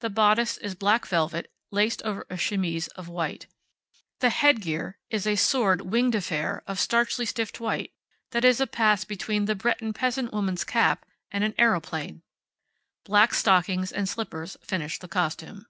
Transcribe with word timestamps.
The 0.00 0.10
bodice 0.10 0.56
is 0.56 0.74
black 0.74 1.06
velvet, 1.06 1.48
laced 1.70 2.02
over 2.02 2.26
a 2.28 2.36
chemise 2.36 2.88
of 2.96 3.06
white. 3.06 3.46
The 4.18 4.30
head 4.30 4.62
gear 4.62 4.98
a 5.12 5.36
soaring 5.36 5.88
winged 5.90 6.16
affair 6.16 6.64
of 6.66 6.80
stiffly 6.80 7.24
starched 7.24 7.60
white, 7.60 7.92
that 8.32 8.44
is 8.44 8.60
a 8.60 8.66
pass 8.66 9.04
between 9.04 9.44
the 9.44 9.54
Breton 9.54 9.92
peasant 9.92 10.32
woman's 10.32 10.64
cap 10.64 11.06
and 11.30 11.44
an 11.44 11.54
aeroplane. 11.56 12.22
Black 13.04 13.32
stockings 13.32 13.92
and 13.92 14.08
slippers 14.08 14.56
finish 14.60 14.98
the 14.98 15.06
costume. 15.06 15.66